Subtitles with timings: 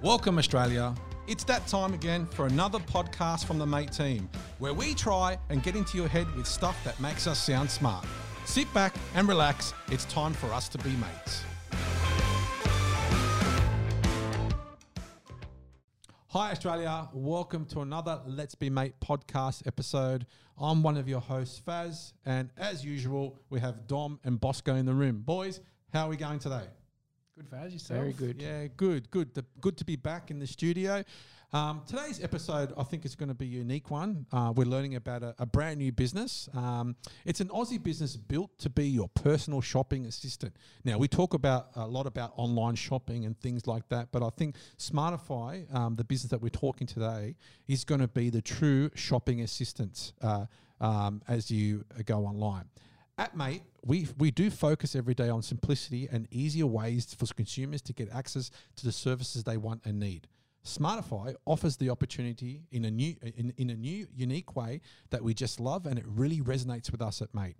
[0.00, 0.94] Welcome, Australia.
[1.26, 5.60] It's that time again for another podcast from the Mate team, where we try and
[5.60, 8.06] get into your head with stuff that makes us sound smart.
[8.44, 9.74] Sit back and relax.
[9.90, 11.42] It's time for us to be mates.
[16.28, 17.08] Hi, Australia.
[17.12, 20.26] Welcome to another Let's Be Mate podcast episode.
[20.56, 24.86] I'm one of your hosts, Faz, and as usual, we have Dom and Bosco in
[24.86, 25.22] the room.
[25.26, 25.60] Boys,
[25.92, 26.68] how are we going today?
[27.38, 28.00] Good Faz, yourself?
[28.00, 28.42] Very good.
[28.42, 29.32] Yeah, good, good.
[29.32, 31.04] The, good to be back in the studio.
[31.52, 34.26] Um, today's episode, I think, is going to be a unique one.
[34.32, 36.48] Uh, we're learning about a, a brand new business.
[36.52, 40.56] Um, it's an Aussie business built to be your personal shopping assistant.
[40.82, 44.30] Now, we talk about a lot about online shopping and things like that, but I
[44.30, 47.36] think Smartify, um, the business that we're talking today,
[47.68, 50.46] is going to be the true shopping assistant uh,
[50.80, 52.64] um, as you go online.
[53.18, 57.82] At Mate, we, we do focus every day on simplicity and easier ways for consumers
[57.82, 60.28] to get access to the services they want and need.
[60.64, 65.34] Smartify offers the opportunity in a new in, in a new unique way that we
[65.34, 67.56] just love and it really resonates with us at Mate.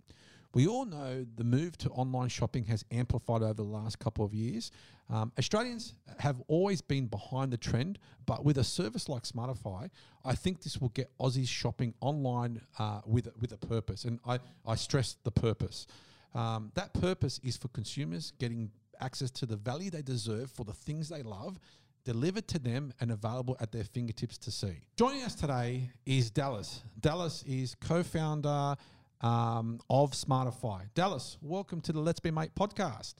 [0.53, 4.33] We all know the move to online shopping has amplified over the last couple of
[4.33, 4.71] years.
[5.09, 9.89] Um, Australians have always been behind the trend, but with a service like Smartify,
[10.25, 14.05] I think this will get Aussies shopping online uh, with, with a purpose.
[14.05, 15.85] And I, I stress the purpose.
[16.33, 20.73] Um, that purpose is for consumers getting access to the value they deserve for the
[20.73, 21.59] things they love
[22.05, 24.81] delivered to them and available at their fingertips to see.
[24.95, 26.81] Joining us today is Dallas.
[26.99, 28.75] Dallas is co founder
[29.21, 30.83] um, of Smartify.
[30.93, 33.15] Dallas, welcome to the Let's Be Mate podcast.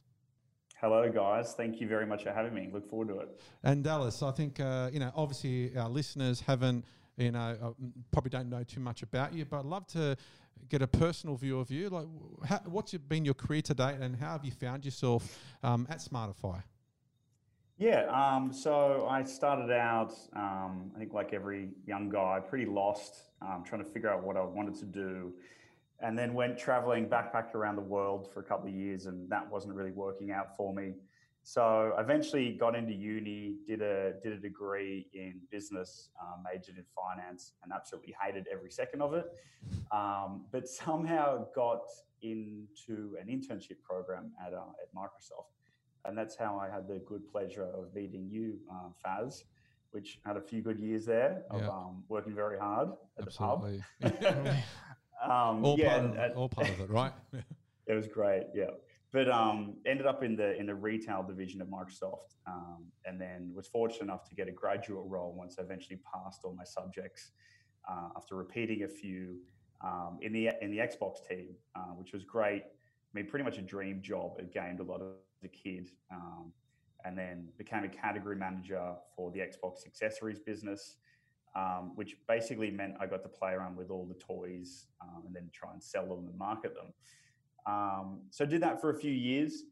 [0.79, 1.53] Hello, guys.
[1.53, 2.69] Thank you very much for having me.
[2.71, 3.41] Look forward to it.
[3.63, 6.85] And Dallas, I think, uh, you know, obviously our listeners haven't,
[7.17, 7.71] you know, uh,
[8.11, 10.15] probably don't know too much about you, but I'd love to
[10.69, 11.89] get a personal view of you.
[11.89, 12.05] Like,
[12.45, 15.97] how, what's been your career to date and how have you found yourself um, at
[15.97, 16.63] Smartify?
[17.77, 23.31] Yeah, um, so I started out, um, I think, like every young guy, pretty lost,
[23.41, 25.33] um, trying to figure out what I wanted to do
[26.01, 29.49] and then went traveling, backpacked around the world for a couple of years, and that
[29.49, 30.93] wasn't really working out for me.
[31.43, 36.85] So eventually got into uni, did a did a degree in business, um, majored in
[36.95, 39.25] finance, and absolutely hated every second of it.
[39.91, 41.81] Um, but somehow got
[42.21, 45.51] into an internship program at uh, at Microsoft,
[46.05, 49.43] and that's how I had the good pleasure of meeting you, uh, Faz,
[49.91, 51.69] which had a few good years there of yeah.
[51.69, 53.83] um, working very hard at absolutely.
[54.01, 54.55] the pub.
[55.23, 57.11] Um, all, yeah, part of, all part of it, right?
[57.87, 58.71] it was great, yeah.
[59.11, 63.51] But um, ended up in the in the retail division of Microsoft, um, and then
[63.55, 67.31] was fortunate enough to get a graduate role once I eventually passed all my subjects
[67.89, 69.37] uh, after repeating a few
[69.83, 72.63] um, in the in the Xbox team, uh, which was great.
[72.63, 74.33] I mean, pretty much a dream job.
[74.37, 76.53] It gained a lot of the kid, um,
[77.03, 80.97] and then became a category manager for the Xbox accessories business
[81.55, 85.35] um, which basically meant I got to play around with all the toys um, and
[85.35, 86.93] then try and sell them and market them.
[87.65, 89.63] Um, so I did that for a few years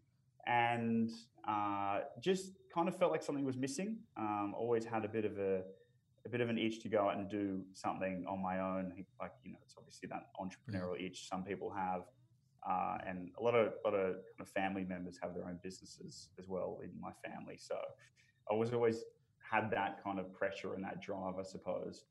[0.45, 1.11] and
[1.47, 3.97] uh, just kind of felt like something was missing.
[4.17, 5.61] Um, always had a bit of a
[6.25, 8.91] a bit of an itch to go out and do something on my own.
[9.19, 12.01] Like you know, it's obviously that entrepreneurial itch some people have.
[12.69, 16.29] Uh, and a lot of lot of kind of family members have their own businesses
[16.37, 17.55] as well in my family.
[17.57, 17.75] So
[18.51, 19.03] I was always
[19.49, 22.05] had that kind of pressure and that drive, I suppose.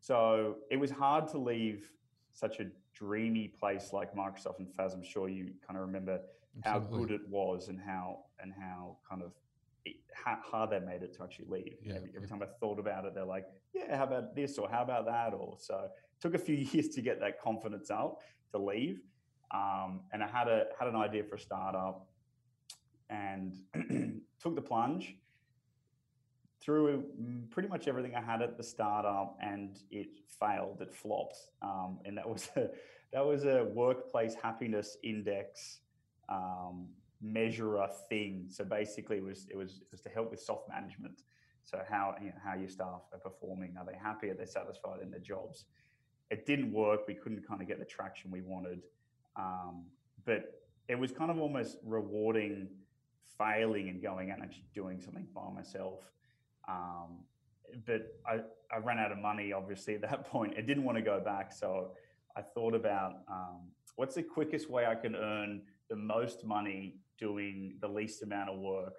[0.00, 1.90] So it was hard to leave
[2.32, 4.94] such a dreamy place like Microsoft and Faz.
[4.94, 6.20] I'm sure you kind of remember
[6.64, 6.98] Absolutely.
[6.98, 9.32] how good it was and how and how kind of
[9.84, 11.76] it, how hard they made it to actually leave.
[11.82, 14.68] Yeah, every, every time I thought about it, they're like, "Yeah, how about this?" or
[14.68, 15.84] "How about that?" or so.
[15.84, 18.20] It took a few years to get that confidence up
[18.52, 19.00] to leave,
[19.52, 22.08] um, and I had a had an idea for a startup,
[23.10, 23.56] and
[24.40, 25.16] took the plunge
[26.60, 30.08] through mm, pretty much everything I had at the startup, and it
[30.40, 30.78] failed.
[30.80, 32.68] It flopped, um, and that was a
[33.12, 35.80] that was a workplace happiness index
[36.28, 36.88] um,
[37.22, 38.46] measurer thing.
[38.48, 41.22] So basically, it was it was it was to help with soft management.
[41.64, 43.76] So how you know, how your staff are performing?
[43.78, 44.30] Are they happy?
[44.30, 45.66] Are they satisfied in their jobs?
[46.30, 47.02] It didn't work.
[47.06, 48.82] We couldn't kind of get the traction we wanted,
[49.36, 49.84] um,
[50.24, 52.68] but it was kind of almost rewarding
[53.38, 56.00] failing and going out and actually doing something by myself
[56.68, 57.24] um,
[57.86, 58.40] but I,
[58.74, 60.54] I ran out of money, obviously, at that point.
[60.56, 61.52] I didn't want to go back.
[61.52, 61.92] So
[62.36, 67.76] I thought about um, what's the quickest way I can earn the most money doing
[67.80, 68.94] the least amount of work.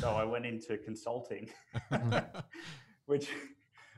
[0.00, 1.50] So I went into consulting,
[3.06, 3.28] which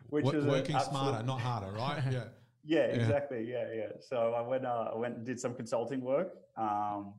[0.08, 0.90] which w- is working absolute...
[0.90, 2.02] smarter, not harder, right?
[2.10, 2.24] Yeah.
[2.64, 3.48] yeah, exactly.
[3.48, 3.88] Yeah, yeah.
[4.00, 7.14] So I went, uh, I went and did some consulting work, um,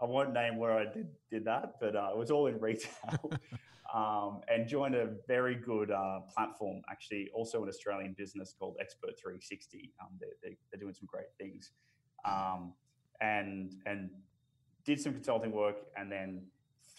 [0.00, 3.32] I won't name where I did did that, but uh, it was all in retail.
[3.94, 9.18] um, and joined a very good uh, platform, actually, also an Australian business called Expert
[9.18, 9.92] 360.
[10.00, 11.72] Um, they're, they, are doing some great things,
[12.24, 12.72] um,
[13.20, 14.10] and and
[14.84, 16.42] did some consulting work, and then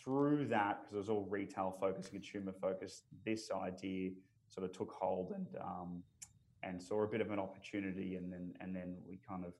[0.04, 4.12] through that, because it was all retail focused, consumer focused, this idea
[4.50, 6.04] sort of took hold and um,
[6.64, 9.54] and saw a bit of an opportunity, and then and then we kind of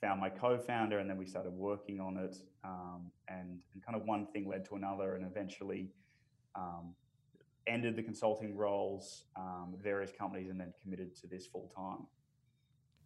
[0.00, 4.06] found my co-founder, and then we started working on it, um, and and kind of
[4.06, 5.90] one thing led to another, and eventually
[6.54, 6.94] um,
[7.66, 12.06] ended the consulting roles, um, various companies, and then committed to this full time.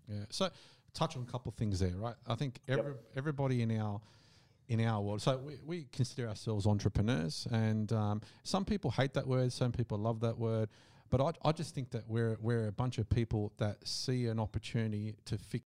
[0.09, 0.25] Yeah.
[0.31, 0.51] So
[0.93, 2.17] touch on a couple of things there, right?
[2.27, 3.03] I think every, yep.
[3.17, 4.01] everybody in our
[4.69, 5.21] in our world.
[5.21, 9.99] So we, we consider ourselves entrepreneurs, and um, some people hate that word, some people
[9.99, 10.69] love that word.
[11.11, 14.39] But I, I just think that we're we're a bunch of people that see an
[14.39, 15.65] opportunity to fix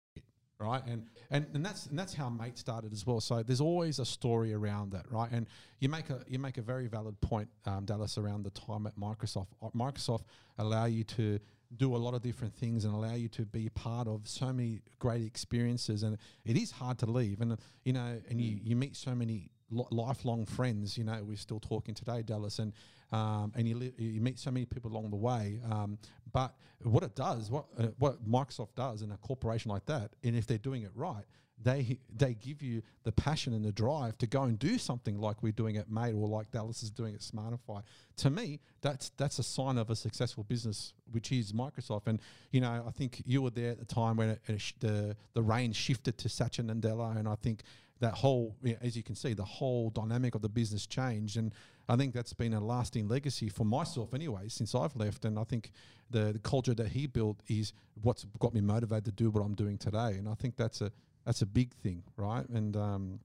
[0.62, 0.82] right?
[0.86, 3.20] And and and that's and that's how Mate started as well.
[3.20, 5.30] So there's always a story around that, right?
[5.32, 5.48] And
[5.80, 8.98] you make a you make a very valid point, um, Dallas, around the time at
[8.98, 9.48] Microsoft.
[9.76, 10.24] Microsoft
[10.58, 11.40] allow you to
[11.78, 14.82] do a lot of different things and allow you to be part of so many
[15.00, 18.94] great experiences and it is hard to leave and you know and you, you meet
[18.94, 22.74] so many lifelong friends you know we're still talking today dallas and
[23.12, 25.60] um, and you, li- you meet so many people along the way.
[25.70, 25.98] Um,
[26.32, 30.36] but what it does, what uh, what Microsoft does in a corporation like that, and
[30.36, 31.26] if they're doing it right,
[31.62, 35.44] they they give you the passion and the drive to go and do something like
[35.44, 37.84] we're doing at Mate or like Dallas is doing at Smartify.
[38.18, 42.08] To me, that's that's a sign of a successful business, which is Microsoft.
[42.08, 42.22] And
[42.52, 45.42] you know, I think you were there at the time when it, it the the
[45.42, 47.64] reins shifted to Satya Nadella, and I think
[48.02, 51.38] that whole, as you can see, the whole dynamic of the business changed.
[51.38, 51.54] And
[51.88, 55.24] I think that's been a lasting legacy for myself anyway, since I've left.
[55.24, 55.72] And I think
[56.10, 59.54] the, the culture that he built is what's got me motivated to do what I'm
[59.54, 60.16] doing today.
[60.18, 60.92] And I think that's a
[61.26, 62.48] that's a big thing, right?
[62.50, 63.20] And um,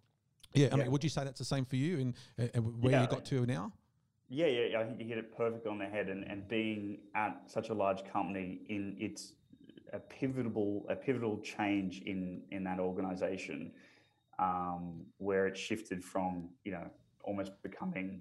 [0.52, 0.82] yeah, I yeah.
[0.82, 2.14] mean, would you say that's the same for you and,
[2.54, 3.02] and where yeah.
[3.02, 3.72] you got to now?
[4.28, 6.08] Yeah, yeah, I think you hit it perfect on the head.
[6.08, 9.32] And, and being at such a large company in its
[9.92, 13.72] a pivotal a pivotal change in in that organization
[14.38, 16.88] um, where it shifted from you know
[17.24, 18.20] almost becoming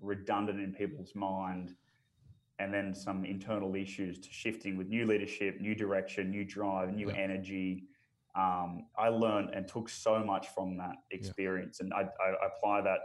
[0.00, 1.74] redundant in people's mind
[2.60, 7.08] and then some internal issues to shifting with new leadership new direction new drive new
[7.08, 7.16] yeah.
[7.16, 7.84] energy
[8.36, 11.84] um, i learned and took so much from that experience yeah.
[11.84, 12.98] and I, I, apply that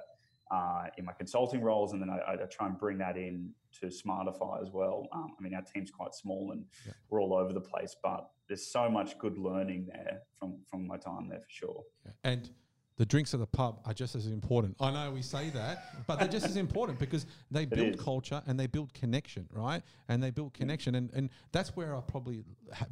[0.51, 3.49] uh, in my consulting roles and then I, I, try and bring that in
[3.79, 6.93] to smartify as well um, i mean our team's quite small and yeah.
[7.09, 10.97] we're all over the place but there's so much good learning there from from my
[10.97, 11.83] time there for sure.
[12.23, 12.49] And
[12.97, 14.75] the drinks at the pub are just as important.
[14.79, 18.59] I know we say that, but they're just as important because they build culture and
[18.59, 19.81] they build connection, right?
[20.07, 22.43] And they build connection, and and that's where I probably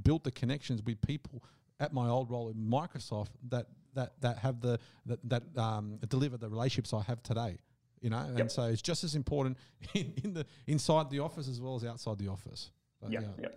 [0.03, 1.43] built the connections with people
[1.79, 6.37] at my old role in Microsoft that that that have the that, that um, deliver
[6.37, 7.57] the relationships I have today.
[8.01, 9.57] You know, and so it's just as important
[9.93, 12.71] in, in the inside the office as well as outside the office.
[12.99, 13.49] But, yeah, yeah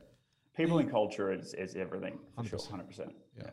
[0.57, 2.49] people and culture is, is everything for 100%.
[2.49, 3.51] sure 100% yeah.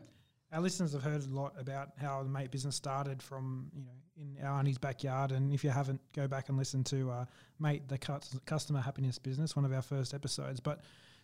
[0.53, 3.91] our listeners have heard a lot about how the mate business started from you know
[4.17, 5.31] in our auntie's backyard.
[5.31, 7.25] And if you haven't go back and listen to uh,
[7.59, 7.97] mate the
[8.45, 10.59] customer happiness business one of our first episodes.
[10.59, 10.81] But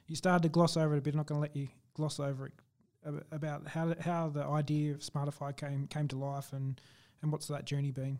[0.07, 1.13] you started to gloss over it a bit.
[1.13, 2.53] I'm not going to let you gloss over it
[3.31, 6.81] about how how the idea of smartify came came to life and
[7.21, 8.19] and what's that journey been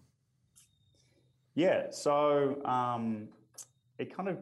[1.56, 3.28] yeah so um,
[3.98, 4.38] it kind of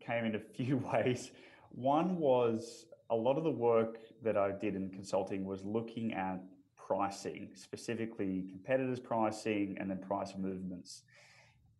[0.00, 1.30] came in a few ways
[1.70, 6.40] one was a lot of the work that I did in consulting was looking at
[6.76, 11.02] pricing, specifically competitors' pricing and then price movements.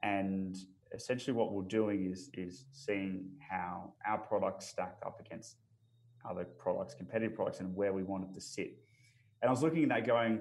[0.02, 0.56] And
[0.92, 5.56] essentially, what we're doing is is seeing how our products stacked up against
[6.28, 8.78] other products, competitive products, and where we wanted to sit.
[9.42, 10.40] And I was looking at that, going,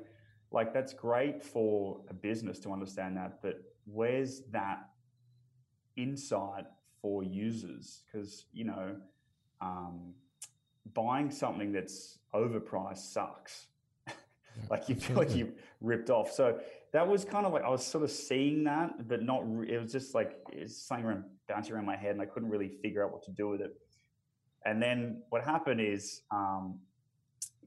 [0.51, 4.89] like, that's great for a business to understand that, but where's that
[5.95, 6.65] insight
[7.01, 8.03] for users?
[8.05, 8.95] Because you know
[9.61, 10.13] um,
[10.93, 13.67] buying something that's overpriced sucks.
[14.69, 16.33] Like you feel like you ripped off.
[16.33, 16.59] So
[16.91, 19.41] that was kind of like I was sort of seeing that, but not.
[19.45, 22.49] Re- it was just like it's something around, bouncing around my head, and I couldn't
[22.49, 23.73] really figure out what to do with it.
[24.65, 26.79] And then what happened is um,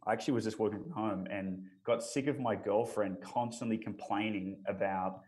[0.06, 4.58] I actually was just working from home and got sick of my girlfriend constantly complaining
[4.66, 5.20] about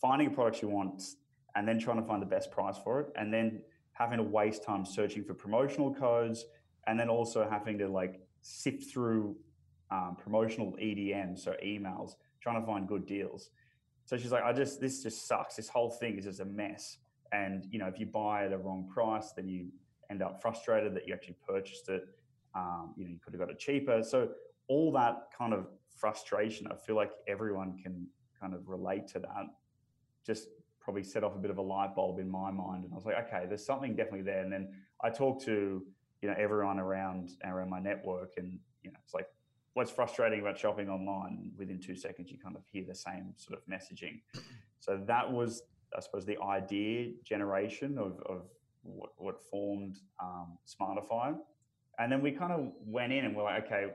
[0.00, 1.16] finding a product she wants
[1.54, 3.62] and then trying to find the best price for it, and then
[3.92, 6.44] having to waste time searching for promotional codes,
[6.86, 9.36] and then also having to like sift through
[9.90, 13.50] um, promotional EDM, so emails, trying to find good deals.
[14.04, 15.56] So she's like, I just this just sucks.
[15.56, 16.98] This whole thing is just a mess.
[17.32, 19.68] And you know, if you buy at a wrong price, then you
[20.10, 22.06] end up frustrated that you actually purchased it.
[22.54, 24.02] Um, you know, you could have got it cheaper.
[24.02, 24.30] So
[24.68, 26.66] all that kind of frustration.
[26.70, 28.06] I feel like everyone can
[28.40, 29.46] kind of relate to that.
[30.26, 30.48] Just
[30.80, 33.04] probably set off a bit of a light bulb in my mind, and I was
[33.04, 34.42] like, okay, there's something definitely there.
[34.42, 35.82] And then I talked to
[36.22, 39.26] you know everyone around around my network, and you know it's like
[39.74, 43.58] what's frustrating about shopping online within two seconds you kind of hear the same sort
[43.58, 44.20] of messaging
[44.78, 45.62] so that was
[45.96, 48.42] i suppose the idea generation of, of
[48.84, 51.34] what, what formed um, smartify
[51.98, 53.86] and then we kind of went in and we're like okay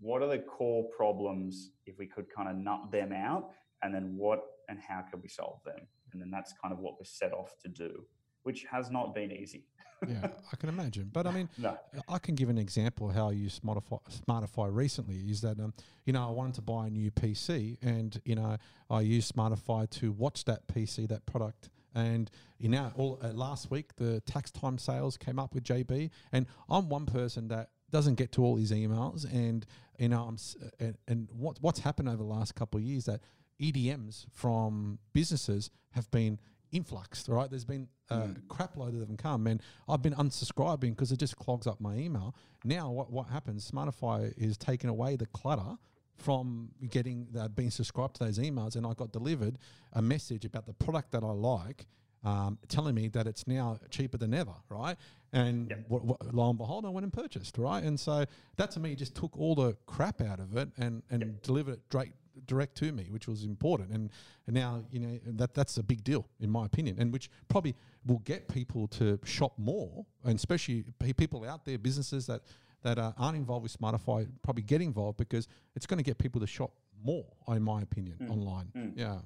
[0.00, 3.50] what are the core problems if we could kind of nut them out
[3.82, 6.94] and then what and how can we solve them and then that's kind of what
[6.98, 8.04] we set off to do
[8.42, 9.64] which has not been easy
[10.08, 11.10] yeah, I can imagine.
[11.12, 11.78] But I mean, no.
[12.08, 15.16] I can give an example how I used Smartify, Smartify recently.
[15.30, 15.72] Is that um,
[16.04, 18.56] you know I wanted to buy a new PC, and you know
[18.90, 21.70] I used Smartify to watch that PC, that product.
[21.94, 26.10] And you know, all uh, last week the tax time sales came up with JB,
[26.32, 29.66] and I'm one person that doesn't get to all his emails, and
[29.98, 33.04] you know, I'm uh, and, and what what's happened over the last couple of years
[33.04, 33.20] that
[33.60, 36.38] EDMs from businesses have been
[36.72, 37.50] influxed, right?
[37.50, 38.48] There's been a Mm.
[38.48, 41.96] crap load of them come, and I've been unsubscribing because it just clogs up my
[41.96, 42.34] email.
[42.64, 43.70] Now, what what happens?
[43.70, 45.76] Smartify is taking away the clutter
[46.16, 49.58] from getting the, being subscribed to those emails, and I got delivered
[49.92, 51.86] a message about the product that I like.
[52.24, 54.96] Um, telling me that it's now cheaper than ever, right?
[55.32, 55.84] And Yep.
[55.88, 57.82] what, what, lo and behold, I went and purchased, right?
[57.82, 58.24] And so
[58.58, 61.88] that to me just took all the crap out of it and, and delivered it
[61.90, 62.12] direct,
[62.46, 63.90] direct to me, which was important.
[63.90, 64.10] And,
[64.46, 67.74] and now, you know, that that's a big deal in my opinion, and which probably
[68.06, 70.84] will get people to shop more, and especially
[71.16, 72.42] people out there, businesses that
[72.82, 76.40] that uh, aren't involved with Smartify, probably get involved because it's going to get people
[76.40, 76.72] to shop
[77.04, 78.68] more, in my opinion, online.
[78.76, 78.92] Mm.
[78.96, 79.18] Yeah,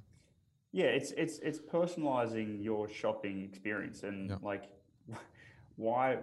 [0.72, 4.36] Yeah, it's it's it's personalizing your shopping experience and Yeah.
[4.42, 4.64] like
[5.76, 6.18] why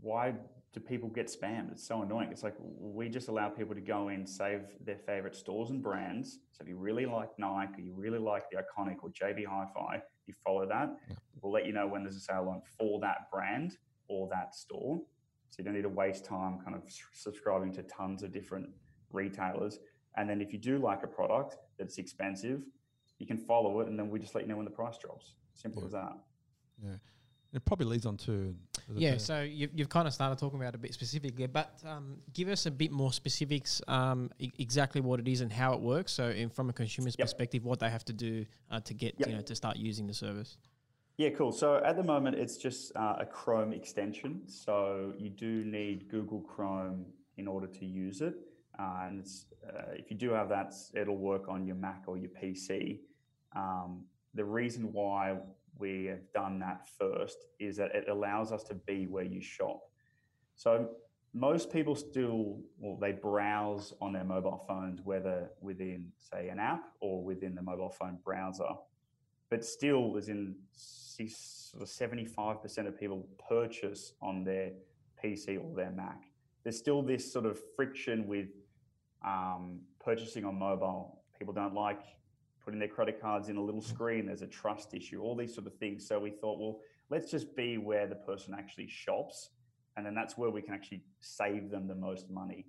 [0.00, 0.34] why
[0.72, 1.72] do people get spammed?
[1.72, 2.28] It's so annoying.
[2.30, 6.38] It's like we just allow people to go in, save their favorite stores and brands.
[6.52, 10.00] So if you really like Nike, or you really like the iconic or JB Hi-Fi,
[10.26, 10.96] you follow that.
[11.08, 11.16] Yeah.
[11.42, 15.00] We'll let you know when there's a sale on for that brand or that store.
[15.50, 18.68] So you don't need to waste time kind of subscribing to tons of different
[19.12, 19.78] retailers.
[20.16, 22.62] And then if you do like a product that's expensive,
[23.18, 25.34] you can follow it, and then we just let you know when the price drops.
[25.54, 25.86] Simple Yeah.
[25.86, 26.12] as that.
[26.82, 26.94] yeah.
[27.52, 28.54] It probably leads on to
[28.94, 31.82] Yeah, the- so you've, you've kind of started talking about it a bit specifically, but
[31.84, 35.72] um, give us a bit more specifics, um, e- exactly what it is and how
[35.72, 36.12] it works.
[36.12, 37.24] So, in, from a consumer's Yep.
[37.26, 39.28] perspective, what they have to do uh, to get Yep.
[39.28, 40.58] you know to start using the service.
[41.20, 41.52] Yeah, cool.
[41.52, 44.40] So at the moment, it's just uh, a Chrome extension.
[44.46, 47.04] So you do need Google Chrome
[47.36, 48.36] in order to use it.
[48.78, 49.26] Uh, and
[49.68, 53.00] uh, if you do have that, it'll work on your Mac or your PC.
[53.54, 55.36] Um, the reason why
[55.78, 59.82] we have done that first is that it allows us to be where you shop.
[60.56, 60.88] So
[61.34, 66.84] most people still, well, they browse on their mobile phones, whether within, say, an app
[67.02, 68.70] or within the mobile phone browser
[69.50, 70.54] but still as in
[71.28, 74.72] sort of 75% of people purchase on their
[75.22, 76.24] PC or their Mac.
[76.62, 78.48] There's still this sort of friction with
[79.24, 81.22] um, purchasing on mobile.
[81.38, 82.00] People don't like
[82.64, 84.26] putting their credit cards in a little screen.
[84.26, 86.06] There's a trust issue, all these sort of things.
[86.06, 89.50] So we thought, well, let's just be where the person actually shops.
[89.96, 92.66] And then that's where we can actually save them the most money.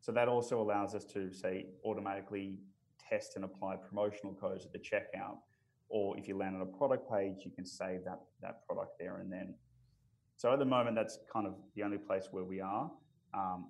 [0.00, 2.58] So that also allows us to say automatically
[2.98, 5.38] test and apply promotional codes at the checkout
[5.94, 9.18] or if you land on a product page, you can save that that product there
[9.18, 9.54] and then.
[10.36, 12.90] So at the moment, that's kind of the only place where we are.
[13.32, 13.68] Um,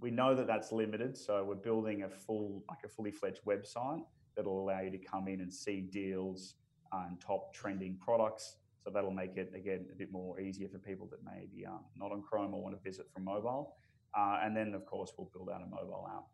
[0.00, 4.02] we know that that's limited, so we're building a full, like a fully fledged website
[4.34, 6.56] that'll allow you to come in and see deals
[6.92, 8.56] and top trending products.
[8.82, 11.84] So that'll make it again a bit more easier for people that may be um,
[11.96, 13.76] not on Chrome or want to visit from mobile.
[14.18, 16.24] Uh, and then, of course, we'll build out a mobile app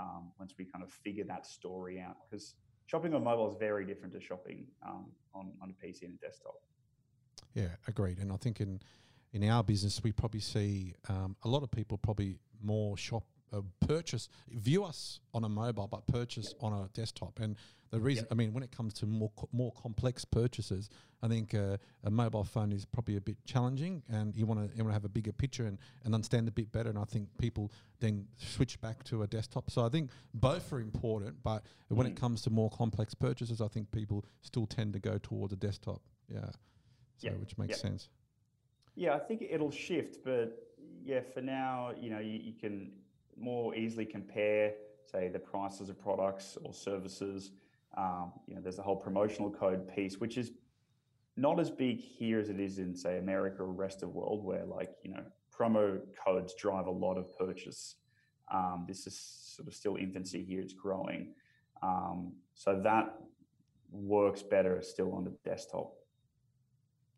[0.00, 2.54] um, once we kind of figure that story out because
[2.88, 6.26] shopping on mobile is very different to shopping um, on, on a PC and a
[6.26, 6.54] desktop.
[7.54, 8.18] Yeah, agreed.
[8.18, 8.80] And I think in
[9.32, 13.60] in our business, we probably see um, a lot of people probably more shop uh,
[13.86, 17.38] purchase view us on a mobile, but purchase on a desktop.
[17.40, 17.56] And
[17.90, 20.90] the reason, I mean, when it comes to more co- more complex purchases,
[21.22, 24.76] I think uh, a mobile phone is probably a bit challenging, and you want to
[24.76, 26.90] you want to have a bigger picture and, and understand a bit better.
[26.90, 29.70] And I think people then switch back to a desktop.
[29.70, 32.20] So I think both are important, but when it Mm.
[32.20, 36.02] comes to more complex purchases, I think people still tend to go towards a desktop.
[36.30, 36.40] Yeah.
[37.16, 38.10] So Yeah, which makes sense.
[38.94, 42.92] Yeah, I think it'll shift, but yeah, for now, you know, you, you can
[43.40, 44.72] more easily compare,
[45.04, 47.52] say, the prices of products or services.
[47.96, 50.52] Um, you know, there's the whole promotional code piece, which is
[51.36, 54.44] not as big here as it is in, say, America or rest of the world,
[54.44, 55.22] where like you know,
[55.56, 57.96] promo codes drive a lot of purchase.
[58.52, 59.18] Um, this is
[59.56, 61.34] sort of still infancy here; it's growing.
[61.82, 63.14] Um, so that
[63.90, 65.92] works better still on the desktop.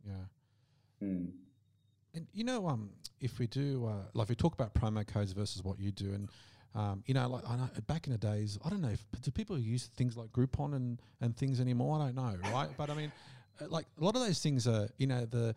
[0.07, 1.07] Yeah.
[1.07, 1.27] Hmm.
[2.14, 2.90] And you know, um,
[3.21, 6.29] if we do, uh, like we talk about promo codes versus what you do, and
[6.75, 9.31] um, you know, like I know back in the days, I don't know, if, do
[9.31, 12.00] people use things like Groupon and and things anymore?
[12.00, 12.69] I don't know, right?
[12.76, 13.12] but I mean,
[13.61, 15.55] uh, like a lot of those things are, you know, the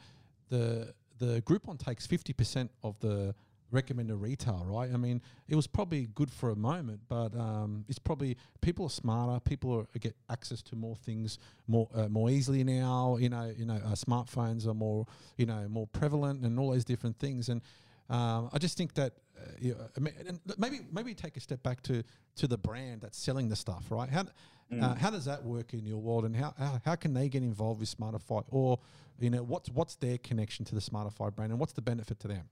[0.50, 3.33] the the Groupon takes fifty percent of the
[3.74, 4.89] recommended retail, right?
[4.94, 8.89] I mean, it was probably good for a moment, but um, it's probably people are
[8.89, 9.39] smarter.
[9.39, 13.18] People are, get access to more things more uh, more easily now.
[13.20, 15.06] You know, you know, uh, smartphones are more
[15.38, 17.50] you know more prevalent and all those different things.
[17.50, 17.62] And
[18.10, 21.82] um, I just think that uh, you know, and maybe maybe take a step back
[21.84, 22.03] to
[22.36, 24.10] to the brand that's selling the stuff, right?
[24.10, 24.98] How uh, mm.
[24.98, 27.80] how does that work in your world, and how, how how can they get involved
[27.80, 28.80] with Smartify, or
[29.20, 32.27] you know, what's what's their connection to the Smartify brand, and what's the benefit to
[32.27, 32.50] them?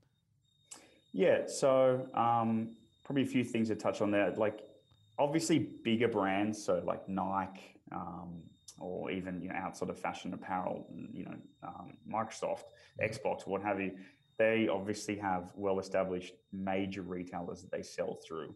[1.13, 2.69] Yeah, so um,
[3.03, 4.31] probably a few things to touch on there.
[4.31, 4.61] Like,
[5.19, 8.41] obviously, bigger brands, so like Nike, um,
[8.79, 12.63] or even you know outside of fashion apparel, you know, um, Microsoft,
[13.01, 13.91] Xbox, what have you.
[14.37, 18.55] They obviously have well-established major retailers that they sell through.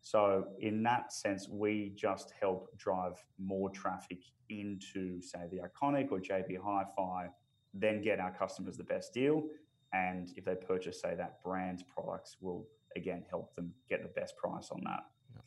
[0.00, 6.20] So in that sense, we just help drive more traffic into, say, the Iconic or
[6.20, 7.28] JB Hi-Fi,
[7.74, 9.42] then get our customers the best deal,
[9.92, 12.66] and if they purchase, say, that brand's products, will
[12.96, 15.04] again help them get the best price on that.
[15.34, 15.40] Yeah.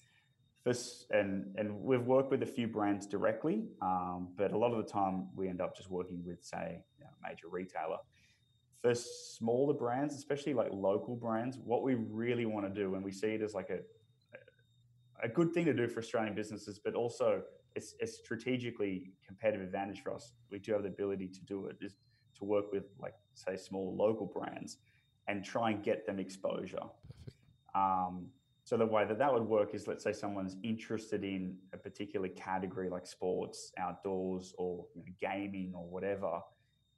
[0.64, 4.78] This, and and we've worked with a few brands directly, um, but a lot of
[4.78, 7.98] the time we end up just working with, say, you know, a major retailer.
[8.82, 13.12] For smaller brands, especially like local brands, what we really want to do, and we
[13.12, 13.80] see it as like a
[15.24, 17.44] a good thing to do for Australian businesses, but also
[17.76, 20.34] it's a strategically competitive advantage for us.
[20.50, 21.78] We do have the ability to do it.
[21.82, 21.96] Is
[22.42, 24.78] to work with like say small local brands
[25.28, 26.84] and try and get them exposure.
[27.74, 28.28] Um,
[28.64, 32.28] so the way that that would work is, let's say someone's interested in a particular
[32.28, 36.42] category like sports, outdoors, or you know, gaming, or whatever.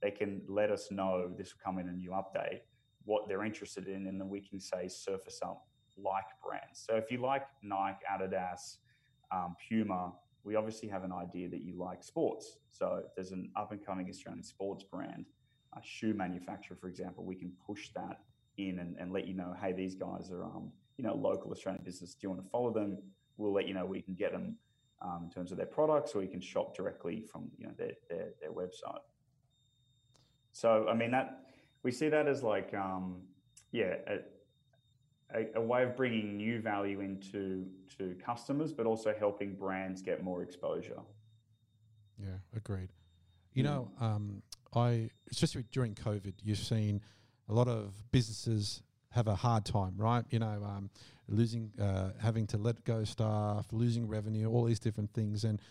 [0.01, 2.61] They can let us know this will come in a new update
[3.05, 6.83] what they're interested in, and then we can say surface up like brands.
[6.87, 8.77] So if you like Nike, Adidas,
[9.31, 12.57] um, Puma, we obviously have an idea that you like sports.
[12.69, 15.25] So if there's an up and coming Australian sports brand,
[15.75, 18.21] a shoe manufacturer, for example, we can push that
[18.57, 21.83] in and, and let you know, hey, these guys are, um, you know, local Australian
[21.83, 22.13] business.
[22.13, 22.97] Do you want to follow them?
[23.37, 24.57] We'll let you know we can get them
[25.01, 27.93] um, in terms of their products, or you can shop directly from you know their
[28.09, 29.01] their, their website.
[30.51, 31.45] So I mean that
[31.81, 33.21] we see that as like um,
[33.71, 33.95] yeah.
[34.07, 34.17] A,
[35.35, 37.65] a, a, way of bringing new value into
[37.97, 40.99] to customers, but also helping brands get more exposure.
[42.19, 42.89] Yeah, agreed.
[43.53, 43.65] You mm.
[43.65, 44.43] know, um,
[44.75, 47.01] I especially during COVID, you've seen
[47.49, 50.25] a lot of businesses have a hard time, right?
[50.29, 50.89] You know, um,
[51.27, 55.43] losing, uh, having to let go staff, losing revenue, all these different things.
[55.43, 55.61] And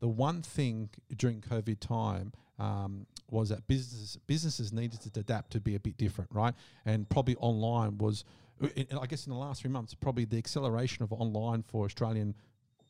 [0.00, 5.60] the one thing during COVID time um, was that businesses businesses needed to adapt to
[5.60, 6.54] be a bit different, right?
[6.84, 8.24] And probably online was
[8.62, 12.34] I guess in the last three months, probably the acceleration of online for Australian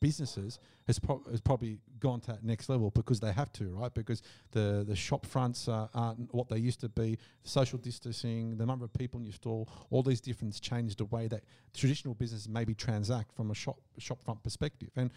[0.01, 3.93] businesses has, pro- has probably gone to that next level because they have to, right?
[3.93, 7.17] Because the, the shop fronts uh, aren't what they used to be.
[7.43, 11.27] Social distancing, the number of people in your store, all these different changed the way
[11.27, 14.89] that traditional businesses maybe transact from a shop shop front perspective.
[14.97, 15.11] And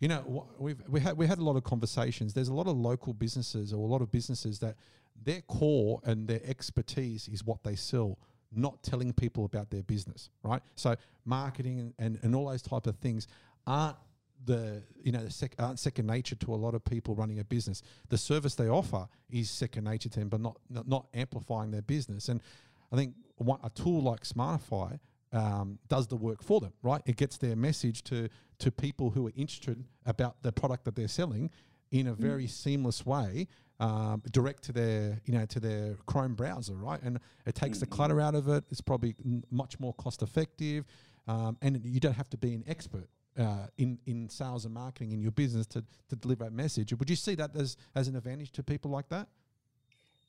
[0.00, 2.34] you know, we've we had we had a lot of conversations.
[2.34, 4.76] There's a lot of local businesses or a lot of businesses that
[5.22, 8.18] their core and their expertise is what they sell
[8.56, 10.62] not telling people about their business, right?
[10.76, 10.94] So
[11.24, 13.26] marketing and, and all those type of things
[13.66, 13.96] aren't
[14.44, 17.44] the you know the sec, aren't second nature to a lot of people running a
[17.44, 17.82] business.
[18.08, 21.82] The service they offer is second nature to them, but not not, not amplifying their
[21.82, 22.28] business.
[22.28, 22.40] And
[22.92, 24.98] I think one, a tool like Smartify
[25.32, 27.02] um, does the work for them, right?
[27.06, 28.28] It gets their message to
[28.58, 31.50] to people who are interested about the product that they're selling
[31.90, 32.18] in a mm.
[32.18, 32.50] very mm.
[32.50, 33.46] seamless way
[33.80, 37.02] um, direct to their you know to their Chrome browser, right?
[37.02, 37.90] And it takes mm-hmm.
[37.90, 38.64] the clutter out of it.
[38.70, 39.14] It's probably
[39.50, 40.84] much more cost effective,
[41.26, 45.12] um, and you don't have to be an expert uh, in in sales and marketing
[45.12, 46.92] in your business to to deliver that message.
[46.92, 49.28] Would you see that as as an advantage to people like that?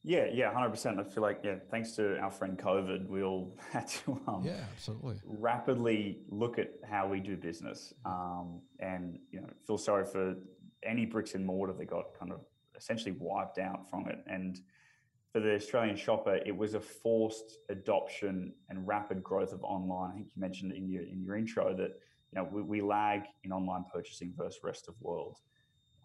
[0.03, 0.99] Yeah, yeah, hundred percent.
[0.99, 4.63] I feel like yeah, thanks to our friend COVID, we all had to um, yeah,
[4.73, 10.35] absolutely rapidly look at how we do business, um, and you know, feel sorry for
[10.83, 12.41] any bricks and mortar that got kind of
[12.77, 14.19] essentially wiped out from it.
[14.27, 14.59] And
[15.31, 20.11] for the Australian shopper, it was a forced adoption and rapid growth of online.
[20.11, 21.99] I think you mentioned in your in your intro that
[22.36, 25.38] know we, we lag in online purchasing versus rest of world.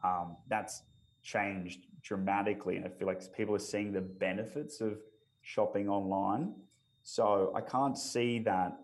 [0.02, 0.82] Um, that's
[1.22, 4.98] changed dramatically, and I feel like people are seeing the benefits of
[5.42, 6.54] shopping online.
[7.02, 8.78] So I can't see that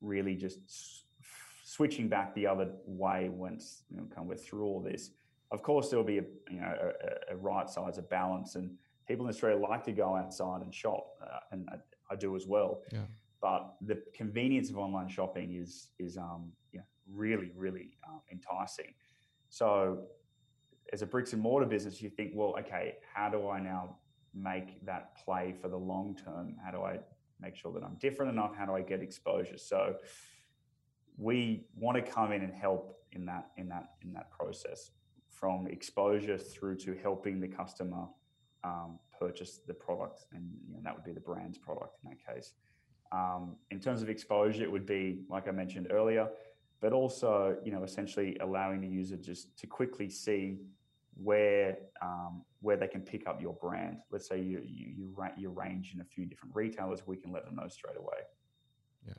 [0.00, 1.04] really just s-
[1.64, 5.10] switching back the other way once you know, we're through all this.
[5.50, 6.92] Of course, there'll be a you know
[7.30, 8.70] a, a right size, a balance, and
[9.06, 11.76] people in Australia like to go outside and shop, uh, and I,
[12.12, 12.82] I, do as well.
[12.92, 13.00] Yeah.
[13.46, 16.50] But the convenience of online shopping is is um,
[17.08, 18.92] really really um, enticing.
[19.50, 19.68] So,
[20.92, 23.98] as a bricks and mortar business, you think, well, okay, how do I now
[24.34, 26.56] make that play for the long term?
[26.64, 26.98] How do I
[27.40, 28.56] make sure that I'm different enough?
[28.56, 29.58] How do I get exposure?
[29.58, 29.94] So,
[31.16, 34.90] we want to come in and help in that in that in that process
[35.30, 38.06] from exposure through to helping the customer
[38.64, 42.34] um, purchase the product, and you know, that would be the brand's product in that
[42.34, 42.54] case.
[43.16, 46.28] Um, in terms of exposure, it would be like I mentioned earlier,
[46.82, 50.44] but also you know essentially allowing the user just to quickly see
[51.28, 53.96] where um, where they can pick up your brand.
[54.12, 57.30] Let's say you you you, ra- you range in a few different retailers, we can
[57.32, 58.20] let them know straight away.
[59.06, 59.14] Yeah,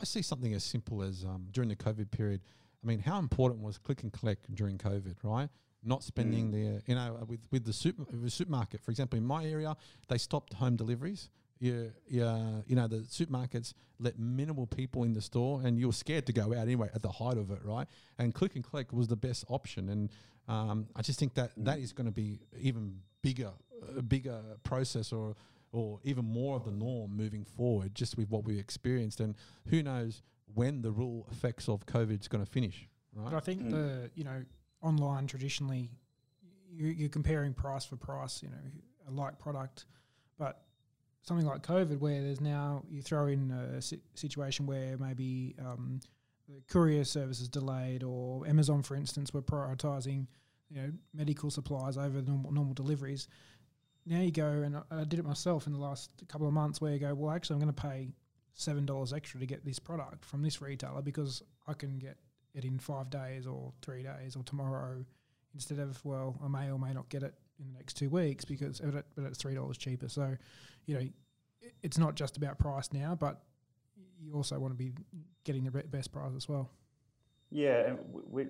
[0.00, 2.42] I see something as simple as um, during the COVID period.
[2.82, 5.48] I mean, how important was click and collect during COVID, right?
[5.82, 6.52] Not spending Mm.
[6.52, 9.76] the, you know, with with the super, with the supermarket, for example, in my area,
[10.08, 11.30] they stopped home deliveries.
[11.58, 15.92] Yeah, yeah, you know, the supermarkets let minimal people in the store, and you were
[15.92, 17.86] scared to go out anyway at the height of it, right?
[18.18, 20.10] And click and collect was the best option, and
[20.48, 23.52] um, I just think that that is going to be even bigger,
[23.96, 25.34] a bigger process, or
[25.72, 29.20] or even more of the norm moving forward, just with what we experienced.
[29.20, 29.34] And
[29.68, 30.22] who knows
[30.54, 33.30] when the real effects of COVID is going to finish, right?
[33.30, 33.70] But I think Mm.
[33.70, 34.44] the you know
[34.82, 35.90] online traditionally
[36.70, 38.56] you, you're comparing price for price, you know,
[39.08, 39.86] a like product,
[40.38, 40.65] but
[41.26, 46.00] something like COVID, where there's now you throw in a si- situation where maybe um,
[46.48, 50.26] the courier service is delayed, or Amazon, for instance, were prioritising
[50.70, 53.28] you know medical supplies over normal, normal deliveries.
[54.06, 56.80] Now you go, and I, I did it myself in the last couple of months,
[56.80, 58.08] where you go, well, actually, I'm going to pay
[58.54, 62.16] seven dollars extra to get this product from this retailer because I can get
[62.54, 65.04] it in five days or three days or tomorrow
[65.54, 68.44] instead of well I may or may not get it in the next two weeks
[68.44, 70.08] because but, it, but it's three dollars cheaper.
[70.08, 70.36] So
[70.86, 71.12] you know it,
[71.82, 73.42] it's not just about price now, but
[74.20, 74.92] you also want to be
[75.44, 76.70] getting the be- best price as well.
[77.50, 77.98] Yeah, and
[78.30, 78.46] we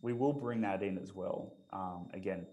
[0.00, 1.54] we will bring that in as well.
[1.72, 2.46] Um, again,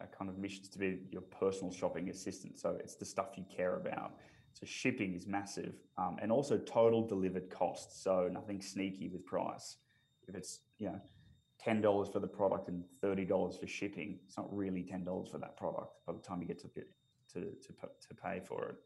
[0.00, 2.58] a kind of mission is to be your personal shopping assistant.
[2.58, 4.12] So it's the stuff you care about.
[4.52, 8.02] So shipping is massive, um, and also total delivered costs.
[8.02, 9.76] So nothing sneaky with price.
[10.28, 11.00] If it's you know
[11.64, 15.28] ten dollars for the product and thirty dollars for shipping, it's not really ten dollars
[15.30, 17.72] for that product by the time you get to to to
[18.08, 18.76] to pay for it.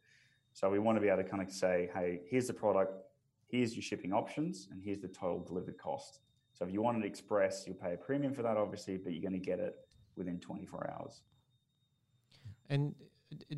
[0.52, 2.92] So we want to be able to kind of say, hey, here's the product,
[3.48, 6.20] here's your shipping options, and here's the total delivered cost.
[6.52, 9.22] So if you want it express, you'll pay a premium for that, obviously, but you're
[9.22, 9.76] going to get it
[10.16, 11.22] within 24 hours.
[12.68, 12.94] And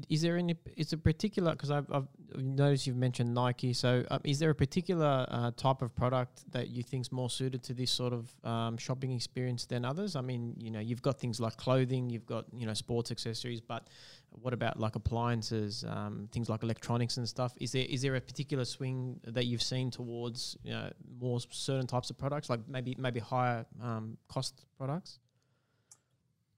[0.08, 0.56] is there any?
[0.76, 1.52] Is a particular?
[1.52, 3.72] Because I've, I've noticed you've mentioned Nike.
[3.72, 7.62] So um, is there a particular uh, type of product that you think's more suited
[7.64, 10.16] to this sort of um, shopping experience than others?
[10.16, 13.60] I mean, you know, you've got things like clothing, you've got you know sports accessories,
[13.60, 13.88] but
[14.30, 17.52] what about like appliances, um, things like electronics and stuff?
[17.60, 21.86] Is there is there a particular swing that you've seen towards you know, more certain
[21.86, 25.18] types of products, like maybe maybe higher um, cost products?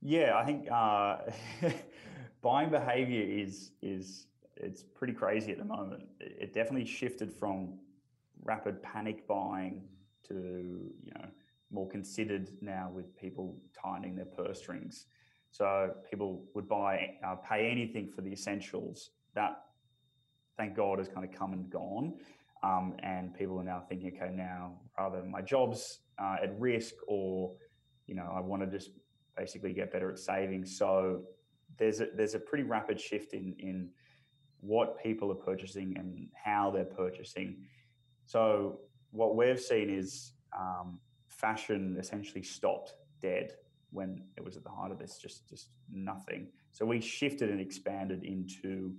[0.01, 1.18] Yeah, I think uh,
[2.42, 4.26] buying behavior is is
[4.57, 6.05] it's pretty crazy at the moment.
[6.20, 7.78] It, it definitely shifted from
[8.44, 9.83] rapid panic buying
[10.28, 11.26] to you know
[11.70, 15.07] more considered now with people tightening their purse strings.
[15.50, 19.11] So people would buy uh, pay anything for the essentials.
[19.35, 19.62] That
[20.57, 22.14] thank God has kind of come and gone.
[22.62, 27.52] Um, and people are now thinking, okay, now rather my job's uh, at risk, or
[28.07, 28.90] you know, I want to just
[29.37, 30.64] basically get better at saving.
[30.64, 31.22] So
[31.78, 33.90] there's a, there's a pretty rapid shift in in
[34.61, 37.56] what people are purchasing and how they're purchasing.
[38.26, 38.78] So
[39.11, 43.54] what we've seen is um, fashion essentially stopped dead
[43.90, 46.48] when it was at the height of this, just just nothing.
[46.70, 48.94] So we shifted and expanded into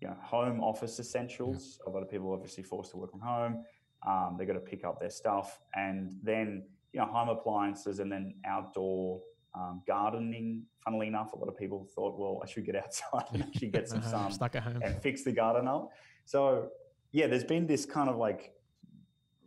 [0.00, 1.78] you know home office essentials.
[1.86, 3.64] A lot of people are obviously forced to work from home.
[4.06, 8.12] Um, they've got to pick up their stuff, and then you know home appliances, and
[8.12, 9.20] then outdoor
[9.54, 10.64] um, gardening.
[10.84, 13.88] Funnily enough, a lot of people thought, well, I should get outside and actually get
[13.88, 14.80] some sun stuck at home.
[14.82, 15.90] and fix the garden up.
[16.24, 16.68] So
[17.12, 18.52] yeah, there's been this kind of like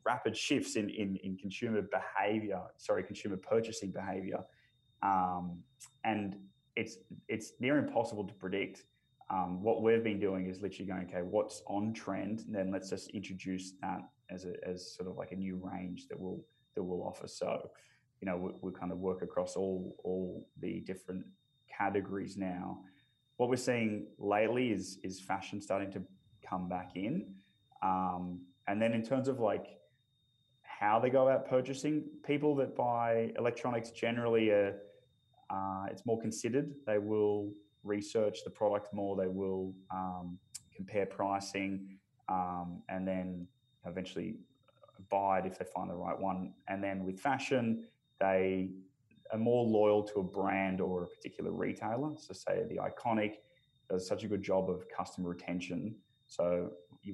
[0.06, 2.62] rapid shifts in in, in consumer behavior.
[2.78, 4.40] Sorry, consumer purchasing behavior,
[5.04, 5.60] um,
[6.04, 6.38] and
[6.76, 8.86] it's it's near impossible to predict.
[9.30, 12.90] Um, what we've been doing is literally going, okay, what's on trend, and then let's
[12.90, 16.42] just introduce that as a as sort of like a new range that we'll
[16.76, 17.28] that we'll offer.
[17.28, 17.70] So,
[18.22, 21.26] you know, we, we kind of work across all all the different
[21.78, 22.80] categories now.
[23.38, 26.02] What we're seeing lately is is fashion starting to
[26.48, 27.34] come back in,
[27.84, 29.78] um, and then in terms of like
[30.62, 32.04] how they go about purchasing.
[32.26, 34.76] People that buy electronics generally are
[35.50, 36.74] uh, it's more considered.
[36.86, 37.52] They will
[37.84, 39.16] research the product more.
[39.16, 40.38] They will um,
[40.76, 41.98] compare pricing,
[42.30, 43.48] um, and then
[43.86, 44.36] eventually
[45.10, 46.54] buy it if they find the right one.
[46.68, 47.86] And then with fashion,
[48.20, 48.70] they
[49.32, 52.16] are more loyal to a brand or a particular retailer.
[52.18, 53.36] So, say the Iconic
[53.90, 55.96] does such a good job of customer retention.
[56.28, 56.72] So,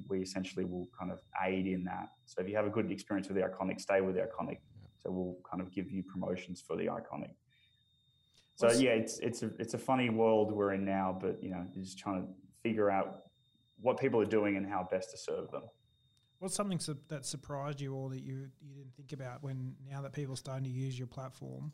[0.08, 2.08] we essentially will kind of aid in that.
[2.26, 4.58] So, if you have a good experience with the Iconic, stay with the Iconic.
[4.98, 7.34] So, we'll kind of give you promotions for the Iconic.
[8.56, 11.66] So yeah, it's it's a it's a funny world we're in now, but you know,
[11.74, 12.28] just trying to
[12.62, 13.22] figure out
[13.80, 15.62] what people are doing and how best to serve them.
[16.44, 20.02] What's something su- that surprised you or that you you didn't think about when now
[20.02, 21.72] that people are starting to use your platform?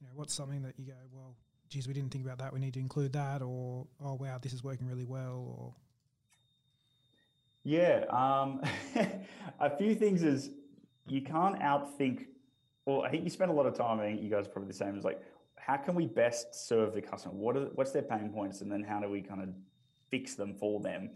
[0.00, 1.34] You know, what's something that you go, well,
[1.68, 2.52] geez, we didn't think about that.
[2.52, 5.74] We need to include that, or oh wow, this is working really well, or
[7.64, 8.62] yeah, um,
[9.58, 10.50] a few things is
[11.08, 12.26] you can't outthink.
[12.86, 13.98] Well, I think you spend a lot of time.
[13.98, 14.96] I think you guys are probably the same.
[14.96, 15.20] Is like
[15.56, 17.34] how can we best serve the customer?
[17.34, 19.48] What are what's their pain points, and then how do we kind of
[20.08, 21.10] fix them for them?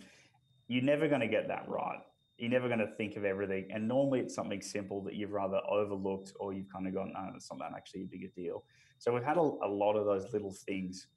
[0.66, 2.00] You're never going to get that right.
[2.38, 5.60] You're never going to think of everything, and normally it's something simple that you've rather
[5.68, 8.64] overlooked or you've kind of gone, "No, it's not that actually a bigger deal."
[8.98, 11.08] So we've had a, a lot of those little things.